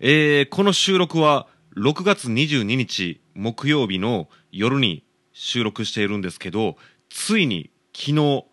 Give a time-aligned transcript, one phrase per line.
[0.00, 6.76] えーこの収録は6月22日木曜日の夜に収録しているんですけど、
[7.08, 8.44] ついに昨日6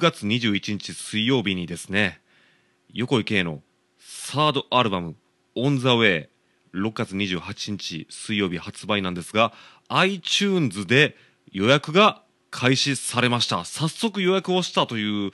[0.00, 2.20] 月21日水曜日にですね、
[2.92, 3.62] 横井圭の
[3.98, 5.16] サードアルバム、
[5.56, 6.28] オンザウェイ、
[6.72, 9.52] 6月28日水曜日発売なんですが、
[9.88, 11.16] iTunes で
[11.50, 12.22] 予約が
[12.52, 13.64] 開始されました。
[13.64, 15.32] 早速予約をしたという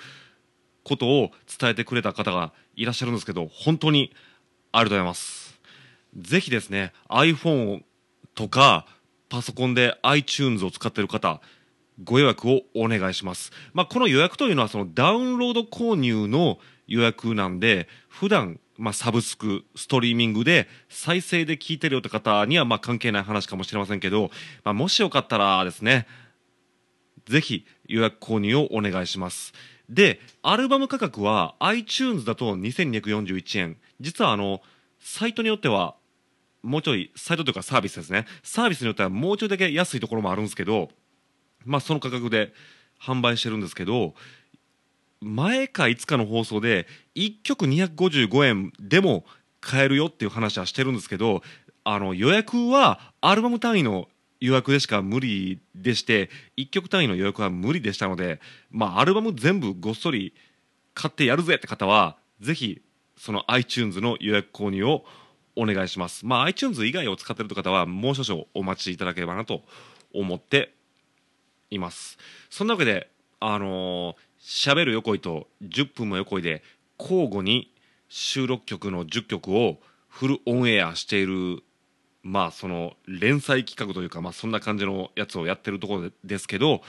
[0.82, 4.14] ことを伝えてくれた方がいらっしゃるんですけど、本当に
[4.72, 5.41] ありがとうございます。
[6.16, 7.82] ぜひですね、iPhone
[8.34, 8.86] とか
[9.28, 11.40] パソコンで iTunes を使っている方、
[12.02, 13.52] ご予約をお願いします。
[13.72, 24.30] まあ、この予約というのはそのダウンロード購入の予約なんで、普段、まあ、サブスク、ストリーミングで再生で聞いてるよって方にはまあ関係ない話かもしれませんけど、
[24.64, 26.06] まあ、もしよかったらですね、
[27.26, 29.52] ぜひ予約購入をお願いします。
[29.88, 33.76] で、アルバム価格は iTunes だと2241円。
[34.00, 34.60] 実はあの、
[34.98, 35.96] サイトによっては、
[36.62, 38.26] もうちょい、サイトというかサービスですね。
[38.42, 40.90] サービスによってはもうちょいだけ安いところもあるんですけど、
[41.64, 42.52] まあその価格で
[43.00, 44.14] 販売してるんですけど、
[45.22, 49.24] 前かいつかの放送で1曲255円でも
[49.60, 51.42] 買えるよっていう話はしてるんですけど
[51.84, 54.08] あの予約はアルバム単位の
[54.40, 58.40] 予約でしか無理でして1曲単位の予約は無理でしたので、
[58.72, 60.34] まあ、アルバム全部ごっそり
[60.94, 62.82] 買ってやるぜって方はぜひ
[63.16, 65.04] その iTunes の予約購入を
[65.56, 69.62] お願いします、まあ、iTunes 以外を使っている方はもう少々お待ちいただければなと
[70.14, 70.74] 思って
[71.70, 72.18] います。
[72.50, 76.62] そんなわけであのー喋る横井と10分も横井で
[76.98, 77.72] 交互に
[78.08, 81.62] 収録曲の10曲をフルオンエアしている
[82.24, 86.82] まあその連載企画というかまあそんな感じのやつをやってるところですけど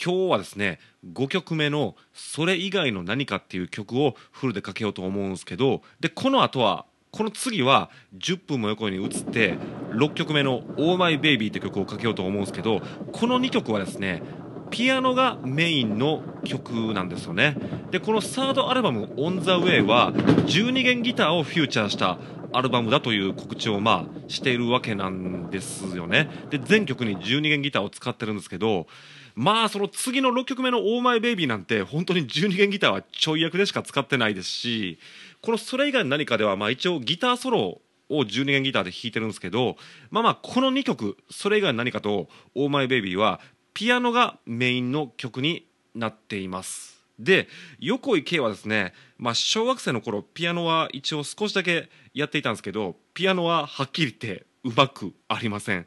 [0.00, 0.78] 今日はですね
[1.12, 9.54] 5曲目の「それ以外の何か」っていう曲をフルでかけようと思うんですけどでこの後はこの次は10分も横に移って
[9.92, 14.22] 6曲目の「オーマイベイビーって曲をかけようと思うんですけどこの2曲はですね
[14.70, 17.56] ピアノがメインの曲なんですよね。
[17.90, 22.18] でこのサードアルバム「オン・ザ・ウェイ」は12弦ギターをフューチャーした
[22.52, 26.28] アルバムだという告知をまあしているわけなんですよね。
[26.50, 28.88] で全曲に12弦ギターを使ってるんですけど
[29.34, 34.98] まあその次の6曲目の「オーマイベイビーなんて本当に12弦ギターはちょい役でしか使ってないですし
[35.46, 39.76] このそれ以外の何かではまあ一応ギターソロを12弦ギターで弾いてるんですけど
[40.10, 43.40] まあまあこの2曲それ以外の何かと「オーマイベイビーは
[43.72, 47.00] ピアノがメインの曲になっています。
[47.20, 47.46] で
[47.78, 55.82] 横井圭はですね、まあ、小学生の頃ピアノは一応少しだけやっていたんですけどピアノははっきり言ってうまくありません。
[55.84, 55.86] 弾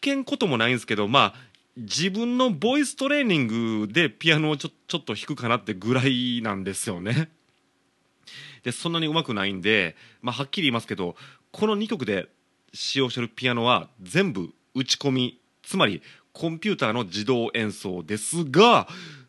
[0.00, 1.34] けんこともないんですけどまあ
[1.76, 3.46] 自分のボイストレーニン
[3.80, 7.30] グでピアノをちょちょっと弾くかなってぐらいなんですよね。
[8.62, 11.16] でそんなにうまくないんで、まあ、はっきり言いますけど
[11.52, 12.28] この2曲で
[12.72, 18.88] 使用してるピアノは全部打ち込みつまりコンピューターの自動演奏ですが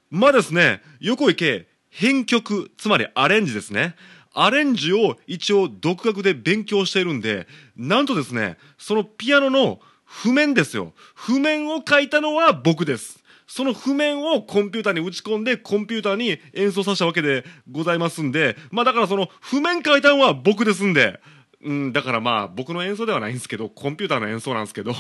[0.09, 3.95] まあですね横井圭編曲つまりアレンジですね。
[4.33, 10.93] アレンジを一応独学で勉強しているんでなんとですねそのピアノの譜面ですよ。
[11.15, 13.23] 譜面を書いたのは僕です。
[13.47, 21.21] その譜面をコンピューターに打ち込んでコンピューターに演奏させたわけでございますんでまあだからその譜面書いたのは僕ですんで
[21.63, 24.93] うんだからまあ僕の演奏ではないんですけどコンピューターの演奏なんですけど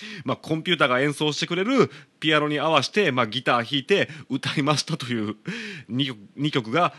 [0.24, 5.36] まあ、コンピューターが演奏してくれるピアノに合わせて、まあ、ギター弾いて歌いましたという
[5.90, 6.92] 2, 曲2曲が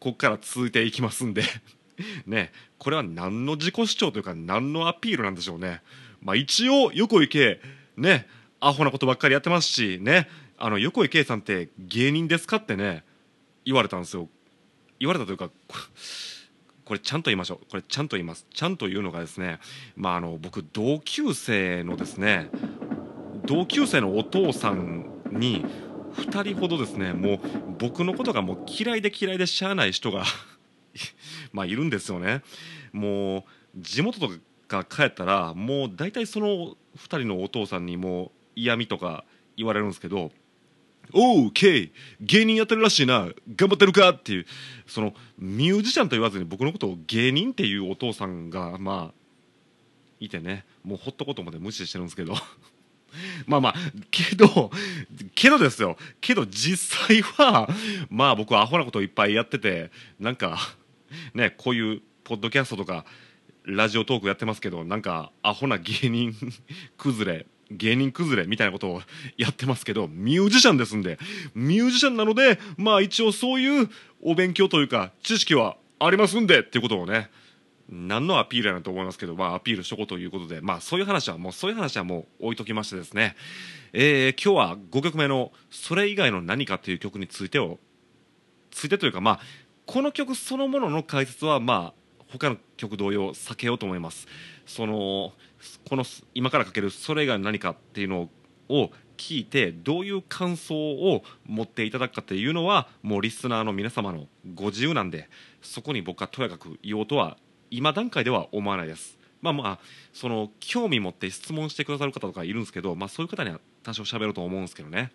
[0.00, 1.44] ここから続いていきますんで
[2.26, 5.80] ねこれは何の自己主張というか何のアピールなんでしょうね。
[6.20, 7.60] まあ、一応横井圭
[7.96, 8.26] ね
[8.66, 10.28] アホなことばっかりやってますしね。
[10.56, 13.04] あの横井圭さんって芸人ですかってね
[13.64, 14.28] 言われたんですよ。
[14.98, 15.50] 言われたというか
[16.84, 17.66] これちゃんと言いましょう。
[17.70, 18.46] これちゃんと言います。
[18.52, 19.58] ちゃんと言うのがですね
[19.96, 22.48] まああの僕同級生のですね
[23.44, 25.64] 同級生のお父さんに
[26.16, 27.40] 2人ほどですねもう
[27.78, 30.24] 僕のことがもう嫌いで嫌いでしゃあない人が
[31.52, 32.42] まあいるんですよね。
[32.92, 33.44] もう
[33.76, 34.30] 地元と
[34.68, 39.24] か帰ったらもう大体その2人のお父さんにもう嫌味とか
[39.56, 40.30] 言われるんですけど
[41.12, 44.46] おう、ケイ、芸人やってるらしいな、頑張ってるかっていう、
[44.86, 49.14] そのミュージシャンと言わずに僕のことを芸人っていうお父さんが、まあ、
[50.20, 52.34] いてね、もうほっとことまで無視してるんですけど。
[53.46, 53.74] まあまあ、
[54.10, 54.72] けど、
[55.36, 57.68] けどですよ、けど実際は、
[58.10, 60.58] まあ僕はアホなことをいっぱいやってて、なんか、
[61.32, 63.04] ね、こういうポッドキャストとか、
[63.64, 66.34] ラジオトークやってますけど、なんか、アホな芸人
[66.98, 69.02] 崩れ、芸人崩れみたいなことを
[69.36, 71.18] やってますけどミュージシャンですんで。
[71.54, 73.90] ミュージシャンなのでまあ一応そういう
[74.22, 77.30] お勉強というか知識はありますんでっていうことをね
[77.88, 83.36] 何のアピールやなと思いますけど、まあ、アピールしとこうということで、まあ、そういう話はもうそういう話はもう置いときましてですね、
[83.92, 87.78] えー、今日は5曲目の「それ以外の何か」という曲についてを
[88.70, 89.40] ついてというか、まあ、
[89.86, 94.26] この曲そのものの解説は、まあ、他の曲同様避けようと思います。
[94.66, 95.32] その
[95.88, 98.30] この今からかける「それ以外の何か」っていうの
[98.68, 105.28] を聞いてどういう感想を持っていただくかっていうのはもうリスナーの皆様のご自由なんで
[105.62, 107.36] そこに僕はとやかく言おうとは
[107.70, 109.18] 今段階では思わないです。
[109.42, 109.78] まあまあ
[110.12, 115.12] その興味持って質問してくださる方とかいるんですけど、まあ、そういう方には多少喋ると思うんですけどね。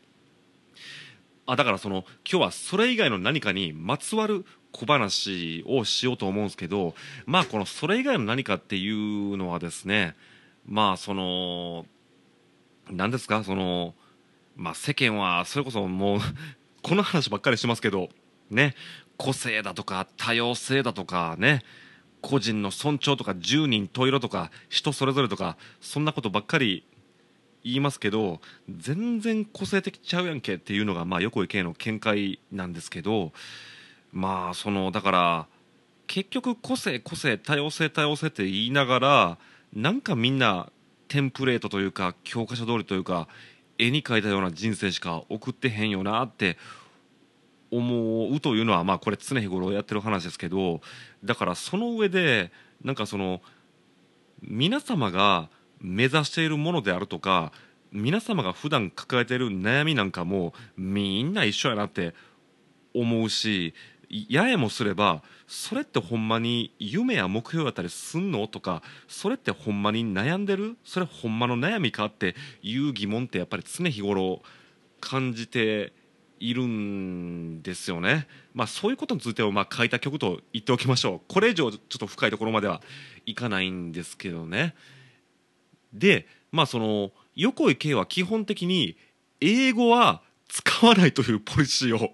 [1.47, 6.93] あだからその今日はそれ以外の何かにまつわる小話をしようと思うんですけど
[7.25, 10.15] まあこのそれ以外の何かっていうのはですね
[10.69, 11.85] まあその
[12.91, 13.43] 何ですか？
[13.43, 13.95] その
[14.55, 16.19] まあ世間はそれこそもう
[16.83, 18.09] この話ばっかりしますけど
[18.51, 18.75] ね
[19.17, 21.63] 個性だとか多様性だとかね
[22.21, 26.83] 個人の尊重とか十人十色とか人それぞれとかそんなことばっかり
[27.63, 28.39] 言いますけど
[28.69, 33.33] 全然個性的ちゃうやんけっていうのがまあ横井圭の見解なんですけど
[34.11, 35.47] まあそのだから
[36.07, 39.37] 結局個性個性多様性多様性って言いながら
[39.73, 40.71] なんかみんな
[41.07, 43.27] テンプレートというか教科書通りというか
[43.77, 46.57] 絵に描いたような人生しか送ってへんよなって
[47.71, 50.81] 思うというのはまあこれ常日頃やってる話ですけど
[51.23, 52.51] だからその上で
[52.83, 53.41] なんかその
[54.41, 55.49] 皆様が
[55.79, 57.51] 目指しているものであるとか
[57.91, 62.13] 皆様が普段抱えている悩みなんかもみんな一緒やなって
[62.93, 63.73] 思うし
[64.09, 68.47] ややもすればそれってほんまに夢や目標やったりすんの？
[68.47, 70.77] とかそれってほんまに悩んでる？
[70.83, 74.41] それほんまの悩みかっていう疑問ってやっぱり常日頃
[74.99, 75.93] 感じて
[76.39, 78.27] いるんですよね。
[78.53, 81.21] まあそういうことについてはまあ書いた曲と言っておきましょう。
[81.27, 82.81] これ以上ちょっと深いところまでは
[83.25, 84.73] いかないんですけどね。
[85.93, 88.97] で、まあその横井圭は基本的に
[89.41, 92.13] 英語は使わないというポリシーを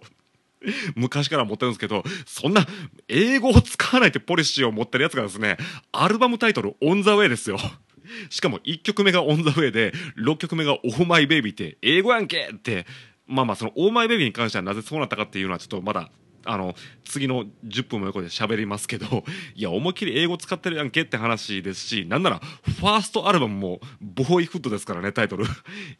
[0.95, 2.65] 昔から持ってるんですけど、そんな
[3.07, 5.57] 英語を使わないってポリシーを持ってるやつがですね、
[5.91, 7.57] アルバムタイトル、オンザウェイですよ。
[8.29, 12.85] しかも1曲目がオンザウェイで、6曲目がオーマイベイビーって英語やんけって、
[13.27, 16.11] まあまあそのオーマイベイビーに関してはなぜそうなったかっていうのはちょっとまだ
[16.45, 19.23] あの次の10分も横で喋りますけど
[19.55, 25.45] いや思いっきり英語使ってるやんけって話ですしなんならファーストアルバムもボーイフットですからねタイトル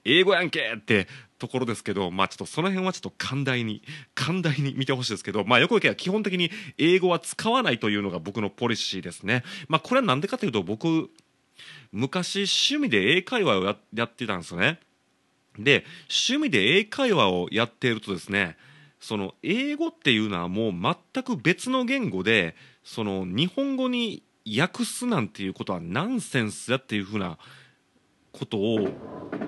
[0.06, 3.82] 英語やんけってところですけどまあちょっとその辺はちょっと寛大に
[4.14, 9.44] 寛大に見てほしいですけどまあ横池は基本的に英語は使わないというのが僕のポリシーですね。
[9.68, 11.10] まあこれはなんでかというと僕
[11.92, 14.80] 昔趣味で英会話をややってたんですよね。
[15.58, 18.58] で趣味で英会話をやっているとですね
[19.00, 20.74] その英語っていうのはもう
[21.14, 27.38] 全く別の言語でその日本語に訳すなんていうことはナンセンスだっていうふうな
[28.38, 28.88] ことを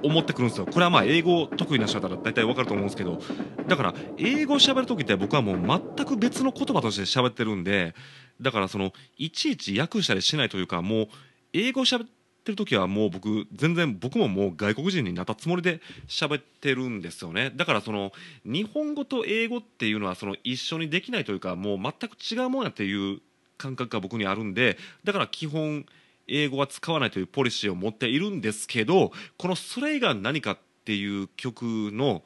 [0.04, 0.66] 思ってくるんですよ。
[0.66, 3.19] これはまあ英語得意な人だったら大体わかると思うんですけど。
[3.68, 7.94] だから英語を喋る時って僕はもう全く別の言葉として喋ってるんで
[8.39, 11.07] だからそのいちいち訳したりしないというかもう
[11.54, 12.07] 英語喋っ
[12.44, 17.51] てる時はもう僕全然僕ももう外国人になったつもりで喋ってるんですよね。
[17.56, 18.13] だからその
[18.45, 23.19] 日本語と英語っていうのはその一緒にできないというかもう全く違うもんやっていう
[23.57, 25.86] 感覚が僕にあるんでだから基本
[26.28, 32.24] 英語は使わないというポリシーを持っているんですけどこの「それが何か」っていう曲の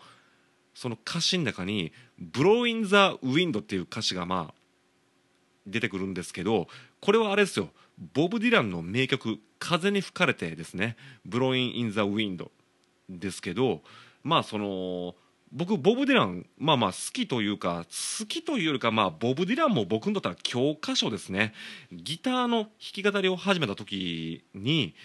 [0.74, 4.54] その歌詞の中に「Blow in the Wind」っていう歌詞がまあ
[5.68, 6.68] 出てくるんですけど
[7.00, 7.72] これはあれですよ。
[8.14, 12.50] ボブ・ディランの名曲「風に吹かれて」ですね「Blowing in the Wind」
[13.10, 13.84] ですけど
[14.24, 15.16] まあその
[15.52, 17.86] 僕ボブ・ディランまあまあ好きというか
[18.20, 21.54] 好きというよりかまあボブ・ディランも僕にとっては教科書ですね。
[21.92, 24.96] ギターの弾き語りを始めた時に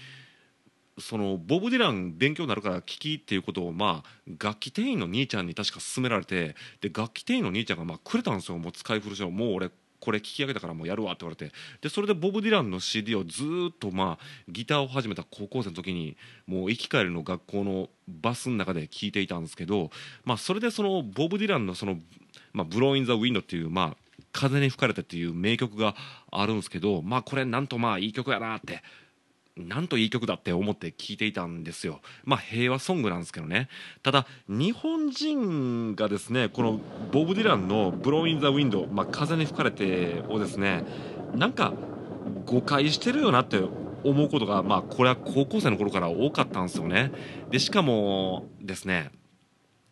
[0.99, 8.59] そのボブ・ディラン勉強になるから聴きっていうことをまあ楽器店員の兄ちゃんに確か勧められてで楽器店員の兄ちゃんがまあくれたんですよ。
[8.59, 9.71] もう使い古しをもう俺
[10.07, 19.91] これ聞き上げたからもうやるわって言われてでそれでボブ・ディランの CD をずっとまあギターを始めた高校生の時にもう行き帰りの学校のバスの中で聴いていたんですけど、
[20.25, 21.99] まあ、それでそのボブ・ディランのその
[22.55, 23.97] 「まあ、ブロー・イン・ザ・ウィンド」っていうまあ
[24.31, 25.97] 風に吹かれてっていう名曲が
[26.31, 28.85] あるんですけどまあこれなんとまあいい曲やなって
[29.57, 32.01] なんといい曲だって思って聴いていたんですよ。
[32.25, 33.69] まあ平和ソングなんですけどね。
[34.03, 40.85] ただ日本人がですねこのボブ・ディランの「Blowin' in the Wind」まあ、風に吹かれてをですね
[41.35, 41.73] なんか
[42.45, 43.61] 誤解してるよなって
[44.05, 47.11] 思うことがまあこれは高校生の頃から多かったんですよね。
[47.51, 49.11] でしかもですね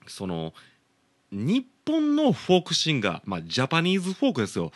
[0.06, 0.52] その
[1.32, 4.72] 日本のフォークシンガー、まあ、 Japanese folk ですよ。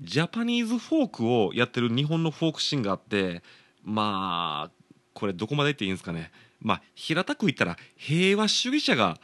[0.00, 3.42] Japanese folk をやってる日本のフォークシンガーって
[3.82, 4.70] まあ
[5.14, 6.30] これどこまで言っていいんですかね。
[6.60, 9.18] まあ平たく言ったら平和主義者が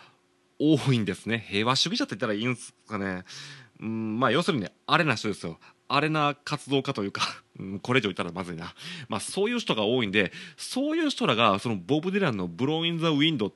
[0.58, 1.46] 多いんですね。
[1.48, 3.24] 平和主義者って言ったらいいんですかね。
[3.80, 5.58] うんまあ要するにあれな人ですよ。
[5.88, 7.22] あれな活動家というか、
[7.58, 8.74] うん、これ以上言ったらまずいな、
[9.08, 13.52] まあ、そういう人が多いんでそういう人らがそのボブ・ディランの「ブロー・イン・ザ・ウィンド」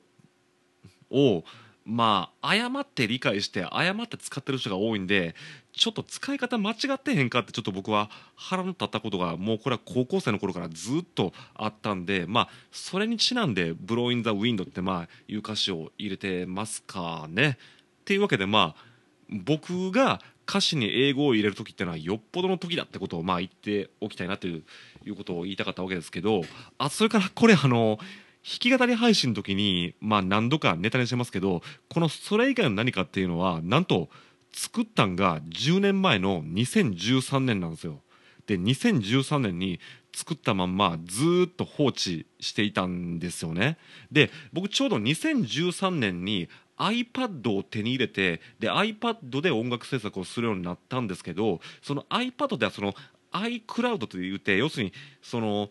[1.09, 1.43] を
[1.85, 5.35] まあ誤って理解して誤って使ってる人が多いんで
[5.79, 17.57] ちょっと使い方間違ってへんかってちょっと僕は腹の立ったことがもうこれは高校生の頃からずっとあったんでまあそれにちなんで「Blowin' in the Wind」ってまあいう歌詞を入れてますかね。
[18.01, 18.89] っていうわけでまあ
[19.29, 24.63] 僕が歌詞に英語を入れる時ってのはよっぽどの時だってことをまあ言っておきたいなという
[25.05, 26.41] いうことを言いたかったわけですけど
[26.77, 27.99] あそれからこれあの
[28.43, 34.09] 弾き語り配信の時にまあ何度かネタにしてますけどこのそれ以外の何かっていうのはなんと
[34.51, 38.01] 作ったんが10年前の2013年なんですよ。
[38.47, 39.79] で2013年に
[40.13, 43.77] 作ったまんまずっと放置していたんですよね。
[44.11, 52.95] で僕ちょうど2013年に iPad を手に入れてで iPad で音楽制作をするようになったんですけどその iPad ではその
[53.31, 55.69] iCloud といって要するにその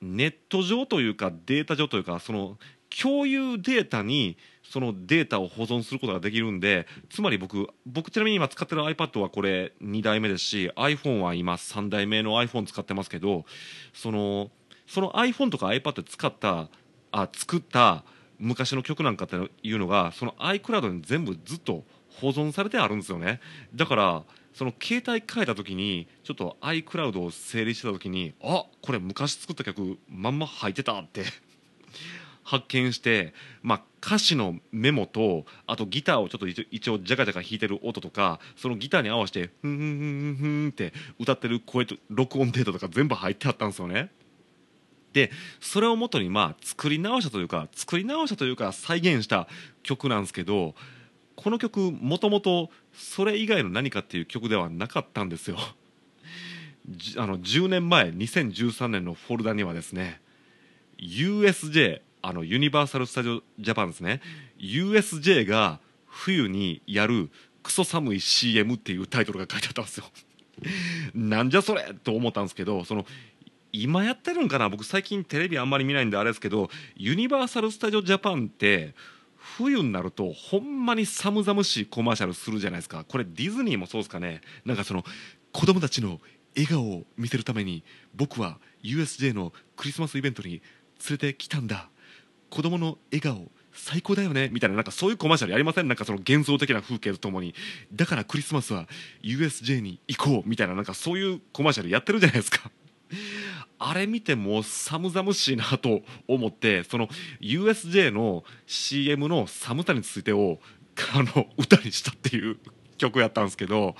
[0.00, 2.56] ネット上というかデータ上というかその
[2.88, 4.38] 共有データに
[4.70, 13.44] そのデータを保存することができるんでつまり僕僕ちなみに今使ってる iPad はこれ2代目ですし iPhone は今3代目の iPhone 使ってますけど
[13.94, 14.50] その
[14.86, 16.68] その iPhone とか iPad 使った
[17.12, 18.04] あ作った
[18.38, 21.84] 昔の曲なんかっていうのがその iCloud に全部ずっと
[22.20, 23.40] 保存されてあるんですよね。
[23.74, 24.22] だから
[24.52, 31.24] その携帯変えた時にちょっと iCloud を整理してた時にあこれ昔作った曲まんま入ってたって
[32.48, 44.10] 発見して、まあ、歌詞のメモとあとギターをちょっと一応ジャカジャカ弾いてる音とかそのギターに合わせて「ふんふんふんふん」って歌ってる声と録音データとか全部入ってあったんですよね。
[45.12, 49.46] でそれをもとにまあ作り直したというか作り直したというか再現した
[49.82, 50.74] 曲なんですけど
[51.36, 55.58] この曲もともとそれ以外の何かっていう曲ではなかったんですよ
[57.18, 60.22] あの10年前2013年のフォルダにはですね
[60.98, 64.20] USJ あのユニバーサル・スタジオ・ジャパンですね。
[64.58, 67.30] USJ が冬にやる
[67.62, 70.04] クソ寒い CM っていうタイトルが書いてあったんですよ。
[71.14, 73.06] なんじゃそれと思ったんですけどその
[73.72, 74.68] 今やってるんかな？
[74.68, 78.94] 僕最近テレビあんまり見ないんであれですけどユニバーサル・スタジオ・ジャパンって
[79.34, 83.04] 冬になるとほんまに寒々しいコマーシャルするじゃないですか。
[83.08, 84.42] これディズニーもそうですかね？
[84.66, 85.02] なんかその
[85.52, 86.20] 子供たちの
[86.54, 90.62] 笑顔を見せるために僕は USJ のクリスマスイベントに連
[91.10, 91.88] れてきたんだ。
[92.50, 95.88] 子供の笑顔最高だよねみたいななんかそういうコマーシャルやりません？
[95.88, 97.54] なんかその幻想的な風景とともに。
[97.92, 98.88] だからクリスマスは
[99.22, 102.70] USJ に行こうみたいななんかそういうコマーシャルやってるじゃないですか。
[103.78, 107.08] あれ見ても寒々しいなと思ってその
[107.40, 110.58] USJ の CM の寒さについてを
[111.14, 112.58] あの歌にしたっていう
[112.96, 113.94] 曲やったんですけど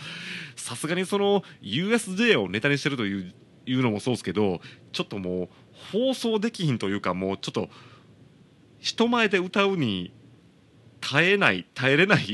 [0.56, 3.34] さすがにその USJ をネタにしてるという
[3.66, 4.60] いうのもそうですけど
[4.92, 5.48] ちょっともう
[5.92, 7.68] 放送できひんというかもうちょっと
[8.78, 10.12] 人前で歌うに
[11.00, 12.24] 耐えない耐えれない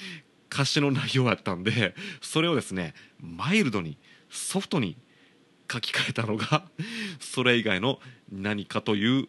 [0.52, 3.98] 歌詞の内容やったんでそれをですねマイルドに
[4.30, 4.96] ソフトに
[5.70, 6.68] 書き換えたのが
[7.20, 8.00] それ以外の
[8.30, 9.28] 何かという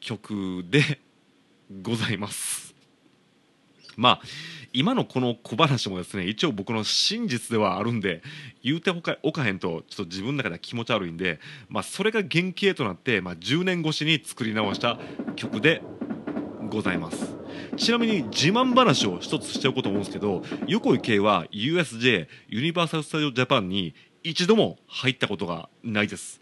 [0.00, 1.00] 曲で
[1.82, 2.74] ございます。
[3.96, 4.22] まあ
[4.72, 8.22] 今のこの小話もですね一応僕の真実ではあるんで
[8.62, 8.90] 言うて
[9.22, 14.98] おかへんとちょっと自分の中では気持ち悪いんで、まあ、それが原型となって、まあ、10年越しに作り直した
[15.34, 15.82] 曲で
[16.68, 17.34] ございます。
[17.76, 26.40] ちなみに自慢話を一つしておこうと思うんですけど横井圭は USJ ユニバーサル・スタジオ・ジャパンに一度も入ったことがないです。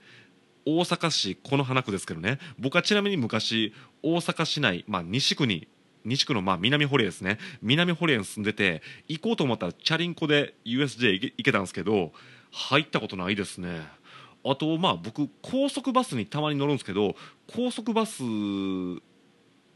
[0.67, 2.39] 大阪市此花区ですけどね。
[2.59, 5.69] 僕はちなみに昔大阪市内、まあ、西区に
[6.05, 7.39] 西区のまあ南堀江ですね。
[7.63, 12.13] 南堀江に住んでて行こうと思ったらチャリンコで USJ 行け行けたんですけど
[12.51, 13.83] 入ったことないですね。
[14.45, 17.17] あとまあ僕高速バスにたまに乗るんですけど
[17.55, 18.23] 高速バス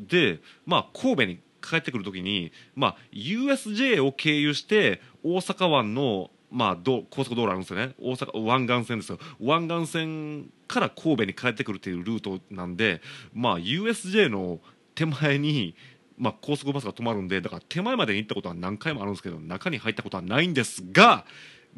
[0.01, 7.95] でまあ神戸に帰ってくる時に、まあ、USJ を経由して大阪湾のまあ、高速道路あるんですよね。
[8.01, 9.19] 大阪湾岸線ですよ。
[9.39, 13.03] 湾岸線から神戸に帰ってくるっていうルートなんで、
[13.35, 14.61] まあ、USJ の
[14.95, 15.75] 手前に、
[16.17, 21.27] まあ、高速バスが止まるんでだから手前までに行ったことは何回もあるんですけど中に入ったことはないんですが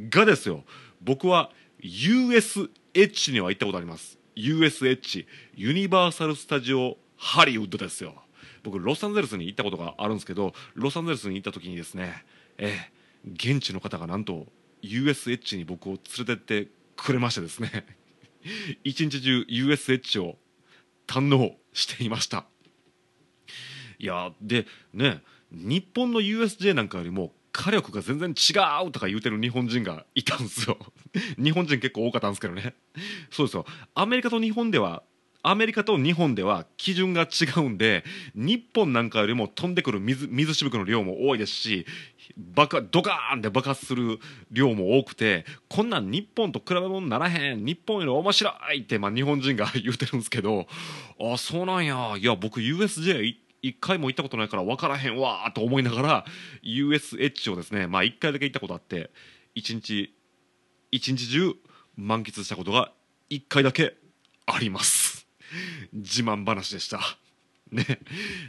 [0.08, 0.64] がですよ。
[1.02, 1.50] 僕は
[1.82, 4.18] USH には行ったことあります。
[4.36, 8.14] USH ユニバーサル・スタジオ・ハリウッドですよ。
[8.62, 12.24] 僕ロサンゼルスに行ったことがあるんですけどロサンゼルスに行った時にですね
[12.58, 12.74] え
[13.24, 14.46] え現地の方がなんと
[14.82, 17.84] USH に僕を連れてってくれましてですね
[18.84, 20.38] 一日中 USH を
[21.06, 22.46] 堪能していました。
[23.98, 25.22] いやでね
[25.52, 28.52] 日本の USJ なんかよりも火力が全然違
[28.86, 30.78] うとか言うてる日本人がいたんですよ。
[31.36, 32.74] 日本人結構多かったんですけどね。
[33.30, 33.66] そうですよ。
[33.94, 35.02] アメリカと日本では
[35.42, 38.04] アメリカと日本では基準が違うんで
[38.34, 41.86] 日本なんかよりも飛んでくる水水しぶきの量も多いですし
[42.36, 44.18] 爆ドカーンって爆発する
[44.50, 50.66] 量も多くてこんなん日本と比べ物にならへん日本より面白いって、まあ、日本人が言うてるんですけど
[51.18, 52.16] あそうなんや。
[52.18, 56.24] いや僕 USJ 一回も行ったことないから分からへんわと思いながら
[56.62, 59.10] USH をですねまあ一回だけ行ったことあって
[59.54, 60.14] 一日
[60.90, 61.54] 一日中
[61.96, 62.92] 満喫したことが
[63.28, 63.96] 一回だけ
[64.46, 64.99] あります。
[65.92, 67.00] 自慢話でした。
[67.70, 68.00] ね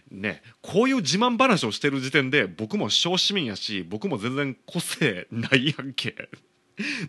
[0.09, 6.29] ねこういう自慢話をしてる時点で僕も小市民やし僕も全然個性ないやんけ。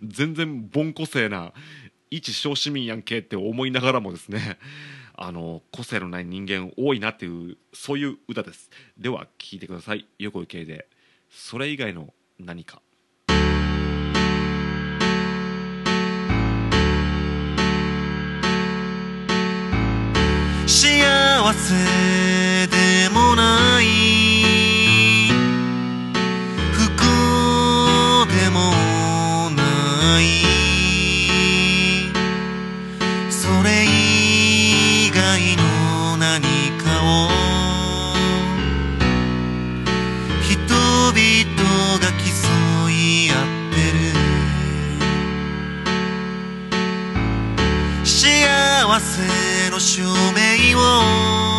[0.03, 1.53] 全然ボン個性な
[2.11, 4.59] 一小市民やんけって思いながらもですね
[5.15, 8.71] あの個性のない人間多いなっていうそういう歌です。
[8.99, 10.07] では聴いてください。
[10.19, 10.89] 横井圭で
[11.31, 12.83] それ以外の何か。
[20.66, 21.75] 幸せ
[22.69, 23.85] でもない。
[26.73, 28.73] 不幸でも
[29.50, 29.62] な
[30.21, 30.25] い
[33.31, 36.42] それ以外の何
[36.78, 37.28] かを
[40.42, 43.37] 人々が競い合っ
[43.73, 44.00] てる
[48.04, 50.02] 幸せの襲
[50.35, 51.51] 名を。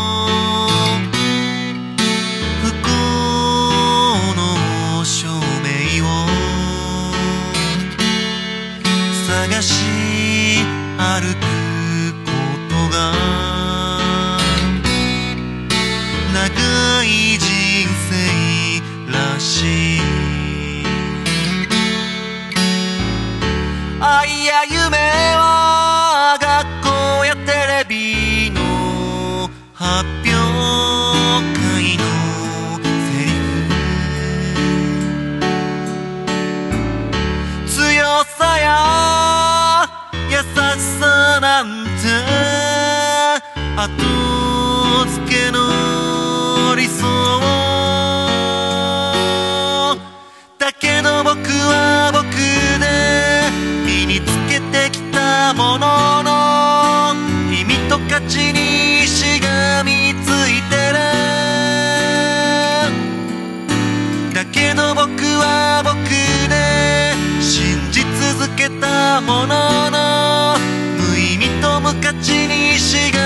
[42.04, 42.43] done
[72.24, 73.23] 其你是个。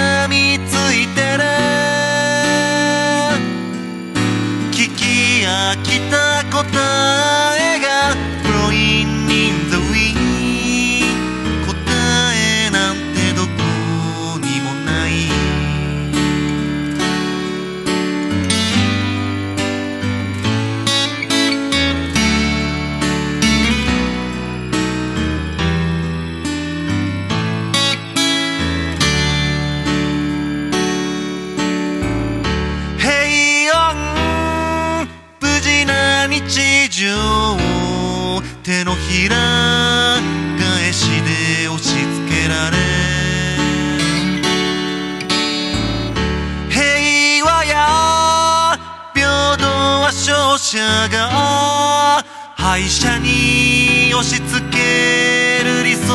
[50.70, 52.26] 者が
[52.58, 56.14] 敗者に押し付ける理想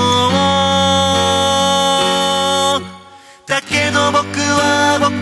[3.47, 5.15] だけど僕は僕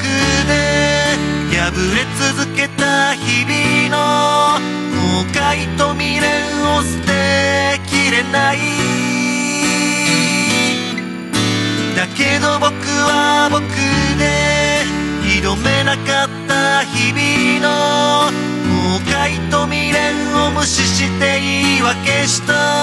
[0.49, 1.15] で
[1.57, 2.03] 破れ
[2.35, 4.59] 続けた日々の
[4.99, 6.27] 後悔と未練
[6.67, 8.59] を捨てきれない
[11.95, 12.75] だけど僕
[13.07, 13.63] は僕
[14.19, 14.83] で
[15.41, 18.30] 挑めなかった日々の
[19.21, 22.80] 未と未練を無視して言い訳した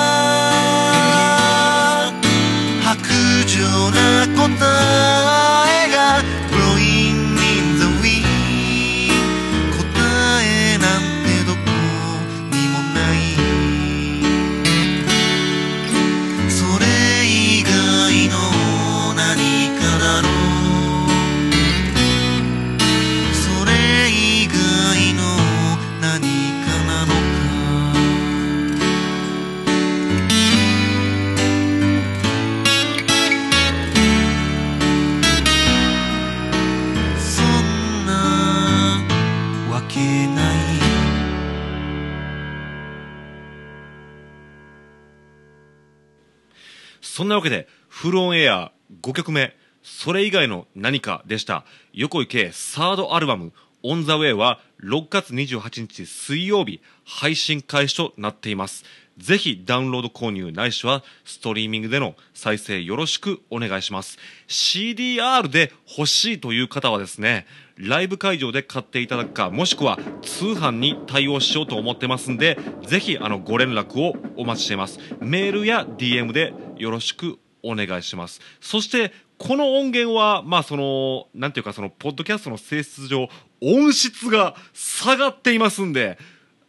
[47.17, 51.65] そんなわけで、フルオンエア5曲目、それ以外の何かでした。
[51.91, 58.86] 横井圭サードアルバム、オンザウェイは6月28日水曜日配信開始となっています。
[59.17, 64.19] ぜひダウンロード購入ないしはストリーミングでの再生よろしくお願いします。
[64.47, 74.99] CDR で欲しいという方はですね、ライブ会場で買っていただくか、もしくは通販に対応しようと思ってますんで、ぜひあのご連絡をお待ちしています。
[75.19, 78.41] メールや DM でよろしくお願いします。
[78.61, 83.29] そして、この音源は、まあその、なんていうかその、ポッドキャストの性質上、
[83.61, 86.17] 音質が下がっていますんで、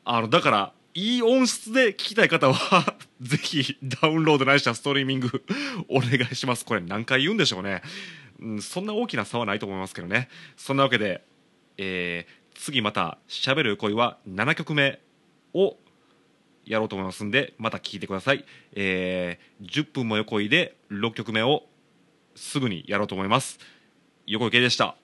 [0.04, 5.44] あの、だから、いい音質で聞きたい方は、ぜひダウンロードないしはストリーミング
[5.88, 6.64] お願いします。
[6.64, 7.82] これ何回言うんでしょうね。
[8.40, 10.28] うん、そんな大きな差はないと思いますけどね。
[10.56, 11.24] そんなわけで、
[11.76, 15.00] えー、次また、喋る恋は7曲目
[15.54, 15.76] を
[16.64, 18.44] やろうと思いますんで、また聞いてください。
[18.72, 21.66] えー、10分も横井で6曲目を
[22.36, 23.58] すぐにやろうと思います。
[24.26, 24.96] 横井圭でした。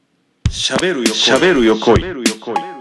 [0.48, 2.73] 喋るよ喋るよ恋喋るよ恋